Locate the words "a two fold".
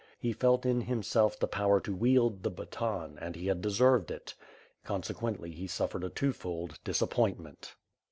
6.03-6.79